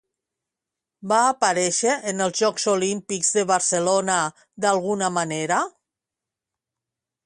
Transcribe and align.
Va 1.11 1.19
aparèixer 1.33 1.93
en 2.13 2.25
els 2.27 2.41
Jocs 2.45 2.67
Olímpics 2.73 3.31
de 3.37 3.47
Barcelona 3.55 4.19
d'alguna 4.67 5.15
manera? 5.21 5.65